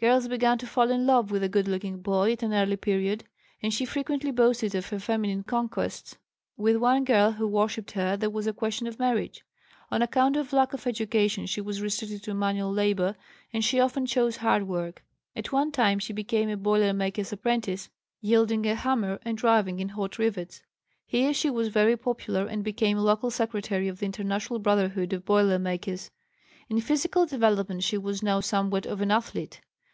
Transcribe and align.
Girls 0.00 0.28
began 0.28 0.58
to 0.58 0.66
fall 0.66 0.90
in 0.90 1.06
love 1.06 1.30
with 1.30 1.40
the 1.40 1.48
good 1.48 1.66
looking 1.66 2.02
boy 2.02 2.32
at 2.32 2.42
an 2.42 2.52
early 2.52 2.76
period, 2.76 3.24
and 3.62 3.72
she 3.72 3.86
frequently 3.86 4.30
boasted 4.30 4.74
of 4.74 4.90
her 4.90 4.98
feminine 4.98 5.42
conquests; 5.44 6.18
with 6.58 6.76
one 6.76 7.04
girl 7.04 7.32
who 7.32 7.48
worshipped 7.48 7.92
her 7.92 8.14
there 8.14 8.28
was 8.28 8.46
a 8.46 8.52
question 8.52 8.86
of 8.86 8.98
marriage. 8.98 9.46
On 9.90 10.02
account 10.02 10.36
of 10.36 10.52
lack 10.52 10.74
of 10.74 10.86
education 10.86 11.46
she 11.46 11.62
was 11.62 11.80
restricted 11.80 12.22
to 12.24 12.34
manual 12.34 12.70
labor, 12.70 13.16
and 13.50 13.64
she 13.64 13.80
often 13.80 14.04
chose 14.04 14.36
hard 14.36 14.64
work. 14.68 15.02
At 15.34 15.52
one 15.52 15.72
time 15.72 15.98
she 15.98 16.12
became 16.12 16.50
a 16.50 16.58
boiler 16.58 16.92
maker's 16.92 17.32
apprentice, 17.32 17.88
wielding 18.22 18.66
a 18.66 18.74
hammer 18.74 19.18
and 19.22 19.38
driving 19.38 19.80
in 19.80 19.88
hot 19.88 20.18
rivets. 20.18 20.60
Here 21.06 21.32
she 21.32 21.48
was 21.48 21.68
very 21.68 21.96
popular 21.96 22.44
and 22.46 22.62
became 22.62 22.98
local 22.98 23.30
secretary 23.30 23.88
of 23.88 24.00
the 24.00 24.04
International 24.06 24.58
Brotherhood 24.58 25.14
of 25.14 25.24
Boiler 25.24 25.58
makers. 25.58 26.10
In 26.68 26.78
physical 26.82 27.24
development 27.24 27.84
she 27.84 27.96
was 27.96 28.22
now 28.22 28.40
somewhat 28.40 28.84
of 28.84 29.00
an 29.00 29.10
athlete. 29.10 29.62